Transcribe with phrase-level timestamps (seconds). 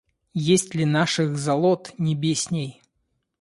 [0.33, 2.81] Есть ли наших золот небесней?